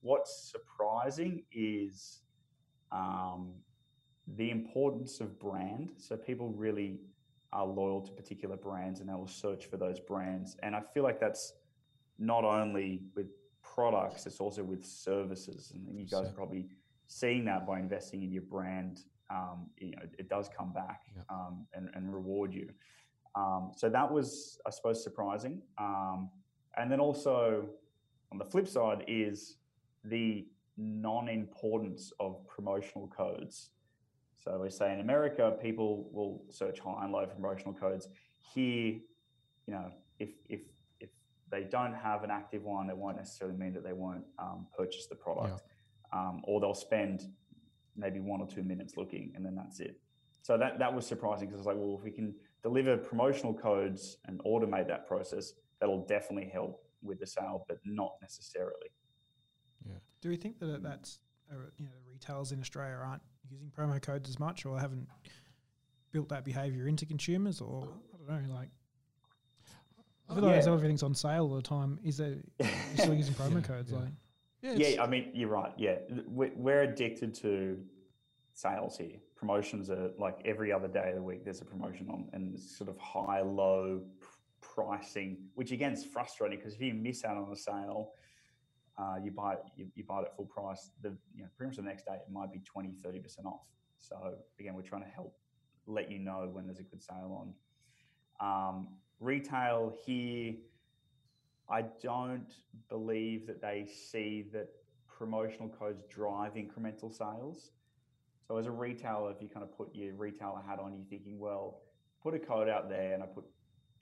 [0.00, 2.20] What's surprising is
[2.92, 3.52] um,
[4.36, 5.90] the importance of brand.
[5.96, 7.00] So people really
[7.52, 10.56] are loyal to particular brands, and they will search for those brands.
[10.62, 11.54] And I feel like that's
[12.18, 13.26] not only with
[13.62, 15.72] products, it's also with services.
[15.74, 16.68] And you guys are probably
[17.06, 19.00] seeing that by investing in your brand.
[19.30, 22.68] Um, you know, it does come back um, and, and, reward you.
[23.36, 25.62] Um, so that was, I suppose, surprising.
[25.78, 26.30] Um,
[26.76, 27.68] and then also
[28.32, 29.58] on the flip side is
[30.04, 33.70] the non-importance of promotional codes.
[34.34, 38.08] So we say in America, people will search high and low for promotional codes.
[38.52, 38.94] Here,
[39.66, 40.62] you know, if if
[41.50, 45.06] they don't have an active one, it won't necessarily mean that they won't um, purchase
[45.06, 45.62] the product,
[46.12, 46.20] yeah.
[46.20, 47.24] um, or they'll spend
[48.00, 50.00] maybe one or two minutes looking, and then that's it.
[50.42, 53.54] So that that was surprising because I was like, well, if we can deliver promotional
[53.54, 58.90] codes and automate that process, that'll definitely help with the sale, but not necessarily.
[59.86, 59.94] Yeah.
[60.20, 61.18] Do we think that that's
[61.50, 65.06] uh, you know retailers in Australia aren't using promo codes as much, or haven't
[66.12, 67.88] built that behaviour into consumers, or
[68.28, 68.70] I don't know, like
[70.30, 70.72] I feel like yeah.
[70.72, 71.98] everything's on sale all the time.
[72.04, 72.36] Is there
[72.94, 73.90] still using promo yeah, codes?
[73.90, 73.98] Yeah.
[73.98, 74.08] Like,
[74.62, 75.72] yeah, yeah, I mean, you're right.
[75.76, 75.96] Yeah,
[76.26, 77.78] we're addicted to
[78.52, 79.16] sales here.
[79.36, 81.44] Promotions are like every other day of the week.
[81.44, 84.02] There's a promotion on, and it's sort of high low
[84.60, 88.12] pricing, which again is frustrating because if you miss out on a sale,
[88.98, 90.90] uh, you buy it, you, you, buy it at full price.
[91.02, 93.62] The you know pretty much the next day it might be 20, 30 percent off.
[93.98, 95.34] So again, we're trying to help
[95.86, 97.54] let you know when there's a good sale
[98.40, 98.76] on.
[98.76, 98.88] Um,
[99.20, 100.54] retail here,
[101.70, 102.52] I don't
[102.88, 104.68] believe that they see that
[105.06, 107.70] promotional codes drive incremental sales.
[108.48, 111.38] So as a retailer, if you kind of put your retailer hat on, you're thinking,
[111.38, 111.82] well,
[112.22, 113.44] put a code out there and I put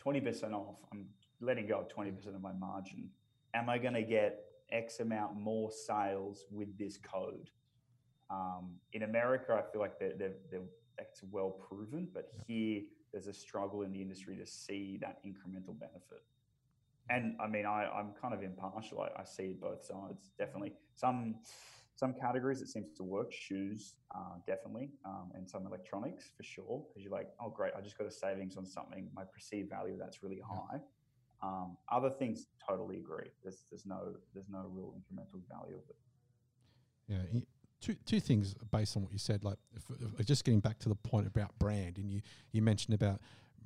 [0.04, 0.76] 20% off.
[0.92, 1.06] I'm
[1.40, 3.10] letting go of 20% of my margin.
[3.52, 7.50] Am I going to get X amount more sales with this code?
[8.30, 10.60] Um, in America, I feel like they're, they're, they're,
[10.96, 15.78] that's well proven, but here there's a struggle in the industry to see that incremental
[15.78, 16.22] benefit.
[17.10, 19.00] And I mean, I, I'm kind of impartial.
[19.00, 20.30] I, I see both sides.
[20.38, 21.36] Definitely, some
[21.94, 23.32] some categories it seems to work.
[23.32, 26.84] Shoes, uh, definitely, um, and some electronics for sure.
[26.88, 29.08] Because you're like, oh great, I just got a savings on something.
[29.14, 30.80] My perceived value that's really high.
[31.42, 33.30] Um, other things, totally agree.
[33.42, 35.96] There's there's no there's no real incremental value of it.
[37.08, 37.40] Yeah,
[37.80, 39.44] two two things based on what you said.
[39.44, 39.84] Like, if,
[40.18, 42.20] if just getting back to the point about brand, and you
[42.52, 43.20] you mentioned about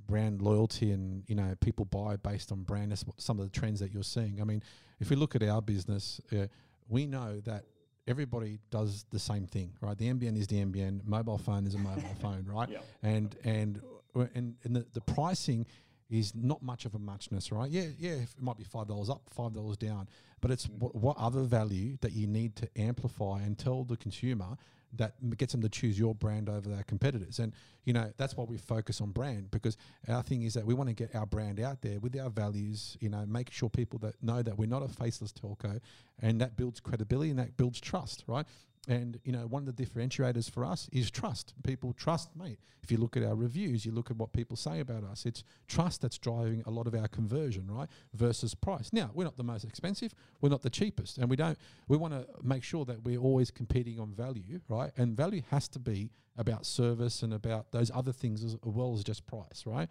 [0.07, 2.93] brand loyalty and you know people buy based on brand.
[2.93, 4.41] That's what some of the trends that you're seeing.
[4.41, 4.62] I mean,
[5.01, 6.47] if we look at our business, uh,
[6.88, 7.65] we know that
[8.07, 9.97] everybody does the same thing, right?
[9.97, 11.07] The NBN is the NBN.
[11.07, 12.69] Mobile phone is a mobile phone, right?
[12.69, 12.79] Yeah.
[13.03, 13.81] And and
[14.15, 15.67] and and the, the pricing
[16.11, 17.71] is not much of a muchness, right?
[17.71, 20.09] Yeah, yeah, it might be five dollars up, five dollars down,
[20.41, 20.79] but it's mm.
[20.79, 24.59] what, what other value that you need to amplify and tell the consumer
[24.96, 27.38] that gets them to choose your brand over their competitors.
[27.38, 27.52] And
[27.85, 29.76] you know that's why we focus on brand because
[30.09, 32.96] our thing is that we want to get our brand out there with our values.
[33.00, 35.81] You know, make sure people that know that we're not a faceless telco,
[36.20, 38.46] and that builds credibility and that builds trust, right?
[38.88, 41.55] And you know, one of the differentiators for us is trust.
[41.62, 42.59] People trust, mate.
[42.83, 45.25] If you look at our reviews, you look at what people say about us.
[45.25, 47.88] It's trust that's driving a lot of our conversion, right?
[48.12, 48.92] Versus price.
[48.92, 51.57] Now, we're not the most expensive, we're not the cheapest, and we don't.
[51.87, 54.90] We want to make sure that we're always competing on value, right?
[54.97, 59.05] And value has to be about service and about those other things as well as
[59.05, 59.88] just price, right?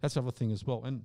[0.00, 0.82] that's the other thing as well.
[0.84, 1.04] And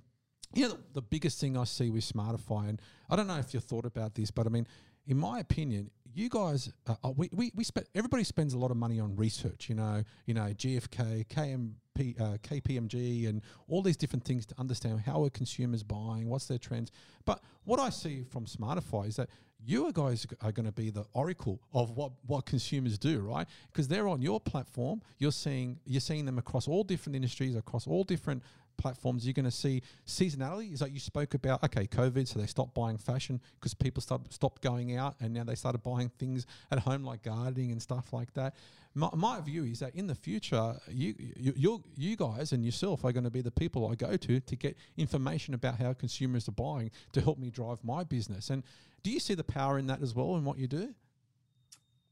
[0.54, 3.52] you know, the, the biggest thing I see with Smartify, and I don't know if
[3.52, 4.66] you thought about this, but I mean,
[5.06, 8.70] in my opinion, you guys, uh, uh, we, we, we spend, everybody spends a lot
[8.70, 13.98] of money on research, you know, you know, GFK, KMP, uh, KPMG, and all these
[13.98, 16.90] different things to understand how are consumers buying, what's their trends.
[17.26, 19.28] But what I see from Smartify is that
[19.62, 23.46] you guys are going to be the oracle of what, what consumers do, right?
[23.70, 25.02] Because they're on your platform.
[25.18, 28.42] You're seeing you're seeing them across all different industries, across all different
[28.76, 30.72] platforms, you're going to see seasonality.
[30.72, 34.32] Is like you spoke about, okay, COVID, so they stopped buying fashion because people stopped
[34.32, 38.12] stopped going out, and now they started buying things at home like gardening and stuff
[38.12, 38.54] like that.
[38.94, 43.12] My, my view is that in the future, you you you guys and yourself are
[43.12, 46.52] going to be the people I go to to get information about how consumers are
[46.52, 48.50] buying to help me drive my business.
[48.50, 48.62] And
[49.02, 50.94] do you see the power in that as well in what you do?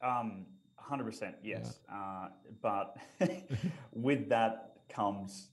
[0.02, 0.46] Um,
[0.76, 1.80] hundred percent, yes.
[1.88, 1.96] Yeah.
[1.96, 2.28] Uh,
[2.60, 2.96] but
[3.92, 5.48] with that comes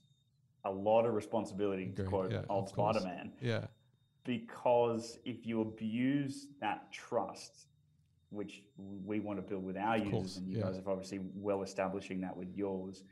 [0.64, 3.32] a lot of responsibility, to quote yeah, old Spider Man.
[3.40, 3.66] Yeah.
[4.24, 7.66] Because if you abuse that trust,
[8.30, 8.62] which
[9.04, 10.64] we want to build with our of users, course, and you yeah.
[10.64, 13.02] guys are obviously well establishing that with yours,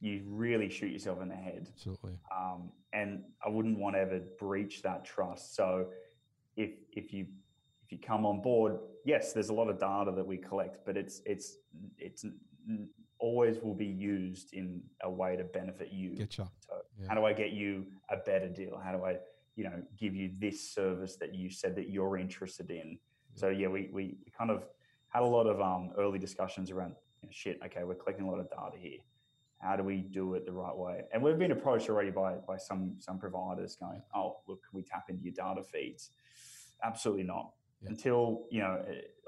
[0.00, 1.68] you really shoot yourself in the head.
[1.74, 2.18] Absolutely.
[2.36, 5.56] Um, and I wouldn't want to ever breach that trust.
[5.56, 5.86] So
[6.56, 7.26] if if you
[7.84, 10.96] if you come on board, yes, there's a lot of data that we collect, but
[10.96, 11.56] it's it's
[11.98, 12.24] it's
[13.18, 16.10] always will be used in a way to benefit you.
[16.10, 16.48] Getcha.
[17.00, 17.08] Yeah.
[17.08, 18.80] how do I get you a better deal?
[18.82, 19.16] How do I,
[19.56, 22.98] you know, give you this service that you said that you're interested in?
[23.34, 23.40] Yeah.
[23.40, 24.64] So yeah, we, we kind of
[25.08, 27.60] had a lot of um, early discussions around you know, shit.
[27.64, 28.98] Okay, we're collecting a lot of data here.
[29.60, 31.02] How do we do it the right way?
[31.12, 34.82] And we've been approached already by by some some providers going, oh look, can we
[34.82, 36.10] tap into your data feeds?
[36.82, 37.52] Absolutely not.
[37.80, 37.90] Yeah.
[37.90, 38.82] Until you know,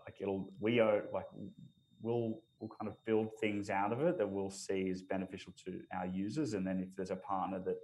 [0.05, 1.27] like it'll we owe like
[2.04, 5.80] we'll we'll kind of build things out of it that we'll see is beneficial to
[5.92, 6.54] our users.
[6.54, 7.76] And then if there's a partner that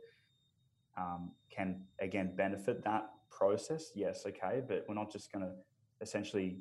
[0.97, 4.63] um, can again benefit that process, yes, okay.
[4.67, 5.53] But we're not just going to
[6.01, 6.59] essentially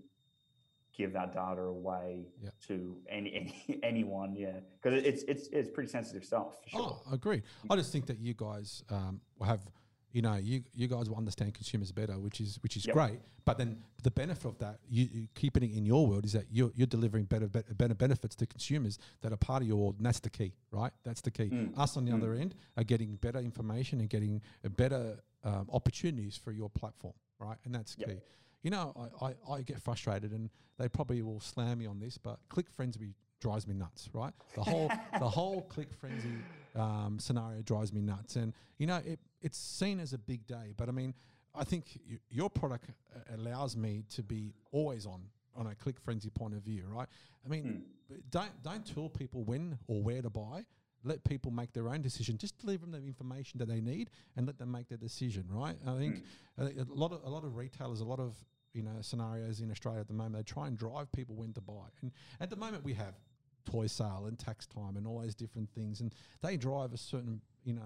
[0.97, 2.53] give that data away yep.
[2.67, 6.57] to any, any anyone, yeah, because it's it's it's pretty sensitive stuff.
[6.67, 6.81] Sure.
[6.81, 7.43] Oh, agreed.
[7.69, 9.61] I just think that you guys um, have
[10.11, 12.95] you know, you you guys will understand consumers better, which is which is yep.
[12.95, 13.19] great.
[13.45, 16.45] But then the benefit of that, you, you keeping it in your world, is that
[16.51, 19.95] you're, you're delivering better, better better benefits to consumers that are part of your world,
[19.97, 20.91] and that's the key, right?
[21.03, 21.49] That's the key.
[21.49, 21.77] Mm.
[21.77, 22.17] Us on the mm.
[22.17, 24.41] other end are getting better information and getting
[24.77, 27.57] better um, opportunities for your platform, right?
[27.65, 28.09] And that's yep.
[28.09, 28.17] key.
[28.61, 32.17] You know, I, I, I get frustrated, and they probably will slam me on this,
[32.17, 34.33] but Click Frenzy drives me nuts, right?
[34.55, 36.37] The whole the whole click frenzy
[36.75, 40.73] um, scenario drives me nuts, and you know it, it's seen as a big day,
[40.77, 41.13] but I mean,
[41.55, 45.21] I think your product uh, allows me to be always on
[45.55, 47.07] on a click frenzy point of view, right?
[47.45, 48.21] I mean, mm.
[48.29, 50.65] don't don't tell people when or where to buy.
[51.05, 52.37] Let people make their own decision.
[52.37, 55.77] Just deliver them the information that they need and let them make their decision, right?
[55.87, 56.23] I think
[56.59, 56.89] mm.
[56.89, 58.35] a lot of a lot of retailers, a lot of
[58.73, 61.61] you know scenarios in Australia at the moment, they try and drive people when to
[61.61, 61.87] buy.
[62.01, 63.15] And at the moment, we have
[63.69, 67.41] toy sale and tax time and all those different things, and they drive a certain
[67.63, 67.81] you know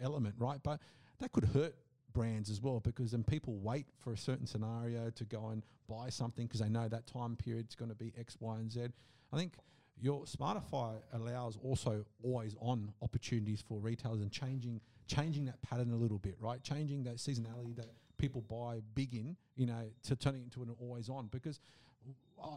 [0.00, 0.58] element, right?
[0.62, 0.80] But
[1.20, 1.74] that could hurt
[2.12, 6.08] brands as well because then people wait for a certain scenario to go and buy
[6.08, 8.86] something because they know that time period is going to be X, Y, and Z.
[9.32, 9.54] I think
[10.00, 15.96] your Smartify allows also always on opportunities for retailers and changing changing that pattern a
[15.96, 16.62] little bit, right?
[16.62, 17.86] Changing that seasonality that
[18.18, 21.60] people buy big in, you know, to turning it into an always on because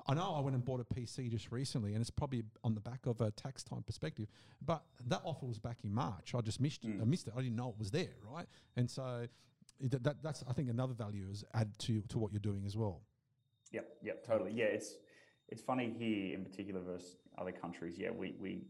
[0.08, 2.80] I know I went and bought a PC just recently, and it's probably on the
[2.80, 4.28] back of a tax time perspective.
[4.66, 6.34] But that offer was back in March.
[6.36, 6.98] I just missed mm.
[6.98, 7.02] it.
[7.02, 7.34] I missed it.
[7.36, 8.46] I didn't know it was there, right?
[8.76, 9.28] And so
[9.82, 12.78] that, that, that's I think another value is add to to what you're doing as
[12.78, 13.02] well.
[13.72, 14.52] Yep, yep, totally.
[14.54, 14.96] Yeah, it's
[15.50, 17.96] it's funny here in particular versus other countries.
[17.98, 18.66] Yeah, we we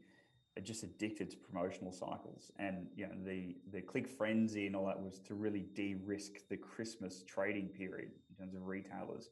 [0.58, 4.86] are just addicted to promotional cycles, and you know the the click frenzy and all
[4.88, 9.30] that was to really de-risk the Christmas trading period in terms of retailers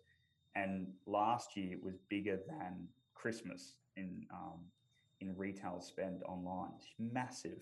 [0.55, 4.59] and last year it was bigger than Christmas in um,
[5.21, 6.71] in retail spend online.
[6.77, 7.59] It's massive.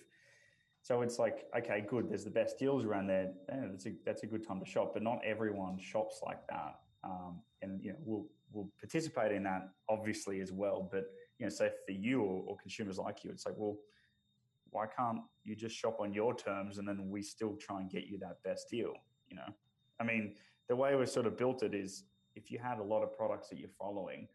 [0.84, 2.10] So it's like, okay, good.
[2.10, 3.32] There's the best deals around there.
[3.50, 4.92] Yeah, that's a that's a good time to shop.
[4.94, 6.80] But not everyone shops like that.
[7.04, 10.88] Um, and you know, we'll we'll participate in that obviously as well.
[10.90, 11.06] But
[11.40, 13.78] you know, say for you or, or consumers like you, it's like, well,
[14.70, 18.08] why can't you just shop on your terms and then we still try and get
[18.08, 18.94] you that best deal?
[19.30, 19.54] You know,
[20.00, 20.36] I mean,
[20.70, 22.04] the way we've sort of built it is
[22.38, 24.28] if you had a lot of products that you're following,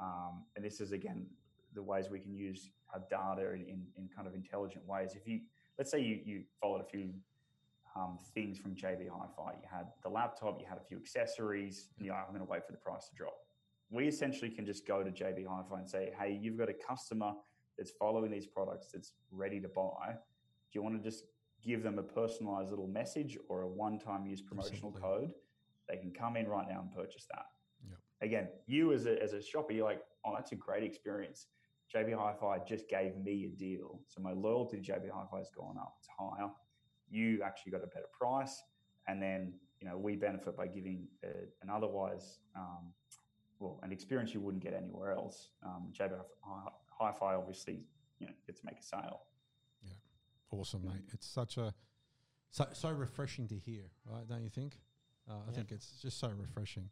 [0.00, 1.26] um, and this is again
[1.74, 5.12] the ways we can use our data in, in, in, kind of intelligent ways.
[5.14, 5.40] If you
[5.78, 7.12] let's say you you followed a few
[7.94, 12.06] um, things from JB Hi-Fi, you had the laptop, you had a few accessories, and
[12.06, 13.34] you're like, I'm going to wait for the price to drop.
[13.90, 17.32] We essentially can just go to JB Hi-Fi and say, hey, you've got a customer
[17.76, 20.12] that's following these products that's ready to buy.
[20.12, 21.24] Do you want to just
[21.62, 25.00] give them a personalized little message or a one-time use promotional Absolutely.
[25.00, 25.34] code,
[25.90, 27.46] they can come in right now and purchase that.
[27.88, 27.98] Yep.
[28.22, 31.46] Again, you as a, as a shopper, you're like, oh, that's a great experience.
[31.94, 35.76] JB Hi-Fi just gave me a deal, so my loyalty to JB Hi-Fi has gone
[35.76, 35.96] up.
[35.98, 36.48] It's higher.
[37.10, 38.62] You actually got a better price,
[39.08, 41.30] and then you know we benefit by giving uh,
[41.62, 42.92] an otherwise um,
[43.58, 45.48] well an experience you wouldn't get anywhere else.
[45.66, 46.12] Um, JB
[46.44, 46.70] Hi-
[47.00, 47.80] Hi-Fi obviously
[48.20, 49.22] you know get to make a sale.
[49.82, 49.94] Yeah.
[50.52, 51.02] Awesome, mate.
[51.12, 51.74] It's such a
[52.52, 54.28] so, so refreshing to hear, right?
[54.28, 54.78] Don't you think?
[55.30, 55.52] Uh, I Yeah.
[55.52, 56.90] think it's just so refreshing.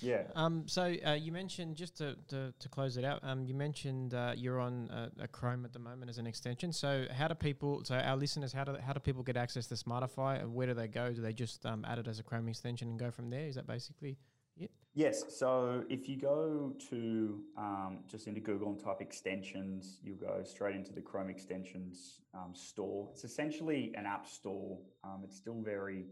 [0.00, 0.22] Yeah.
[0.34, 3.20] Um, so uh, you mentioned just to, to, to close it out.
[3.22, 6.72] Um, you mentioned uh, you're on uh, a Chrome at the moment as an extension.
[6.72, 7.84] So how do people?
[7.84, 10.40] So our listeners, how do how do people get access to Smartify?
[10.40, 11.12] And where do they go?
[11.12, 13.46] Do they just um, add it as a Chrome extension and go from there?
[13.46, 14.18] Is that basically?
[14.56, 14.70] It?
[14.94, 15.24] Yes.
[15.38, 20.74] So if you go to um, just into Google and type extensions, you'll go straight
[20.74, 23.08] into the Chrome extensions um, store.
[23.12, 24.78] It's essentially an app store.
[25.04, 26.06] Um, it's still very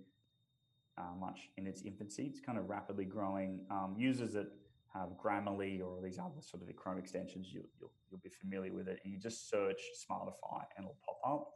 [0.98, 2.26] uh, much in its infancy.
[2.26, 3.60] It's kind of rapidly growing.
[3.70, 4.46] Um, users that
[4.94, 8.88] have Grammarly or these other sort of Chrome extensions, you, you'll, you'll be familiar with
[8.88, 9.00] it.
[9.04, 11.50] And you just search Smartify and it'll pop up.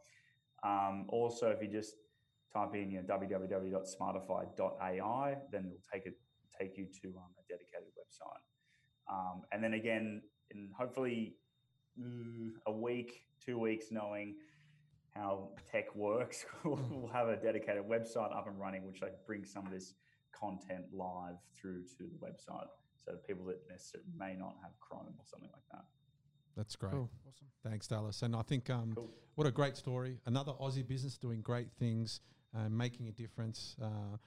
[0.63, 1.95] Um, also, if you just
[2.51, 6.17] type in you know, www.smartify.ai, then it'll take it
[6.59, 8.41] take you to um, a dedicated website.
[9.11, 11.35] Um, and then again, in hopefully
[11.99, 14.35] mm, a week, two weeks, knowing
[15.17, 19.65] how tech works, we'll have a dedicated website up and running, which like bring some
[19.65, 19.93] of this
[20.31, 22.67] content live through to the website.
[23.03, 25.85] So people that necessarily may not have Chrome or something like that.
[26.55, 26.91] That's great.
[26.91, 27.09] Cool.
[27.27, 27.47] Awesome.
[27.63, 28.21] Thanks, Dallas.
[28.21, 29.09] And I think um, Cool.
[29.35, 30.19] what a great story.
[30.25, 32.21] Another Aussie business doing great things,
[32.55, 34.17] uh, making a difference, uh,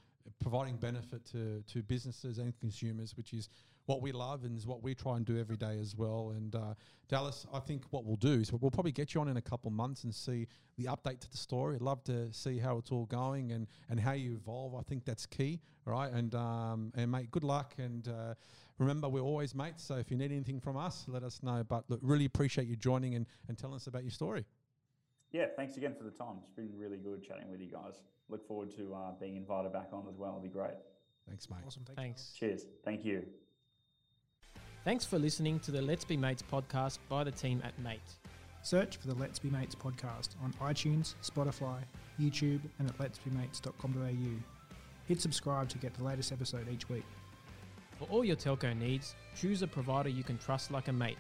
[0.41, 3.49] providing benefit to, to businesses and consumers, which is
[3.87, 6.33] what we love and is what we try and do every day as well.
[6.37, 6.75] And uh,
[7.09, 9.71] Dallas, I think what we'll do is we'll probably get you on in a couple
[9.71, 11.75] months and see the update to the story.
[11.75, 14.75] I'd love to see how it's all going and, and how you evolve.
[14.75, 15.61] I think that's key.
[15.85, 16.13] right?
[16.13, 17.75] And, um, and mate, good luck.
[17.79, 18.35] And uh,
[18.79, 19.83] remember, we're always mates.
[19.83, 21.65] So if you need anything from us, let us know.
[21.67, 24.45] But look, really appreciate you joining and, and telling us about your story.
[25.33, 26.39] Yeah, thanks again for the time.
[26.43, 27.95] It's been really good chatting with you guys.
[28.31, 30.31] Look forward to uh, being invited back on as well.
[30.31, 30.75] It'll be great.
[31.29, 31.59] Thanks, mate.
[31.67, 31.83] Awesome.
[31.85, 32.33] Thank you, Thanks.
[32.39, 32.67] Cheers.
[32.85, 33.25] Thank you.
[34.85, 38.01] Thanks for listening to the Let's Be Mates podcast by the team at Mate.
[38.63, 41.79] Search for the Let's Be Mates podcast on iTunes, Spotify,
[42.19, 44.43] YouTube, and at letsbemates.com.au.
[45.07, 47.05] Hit subscribe to get the latest episode each week.
[47.99, 51.19] For all your telco needs, choose a provider you can trust like a mate.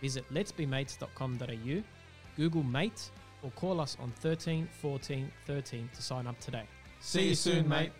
[0.00, 1.82] Visit letsbemates.com.au,
[2.36, 3.10] Google Mate,
[3.42, 6.64] or call us on 13 14 13 to sign up today.
[7.00, 7.92] See you soon, mate.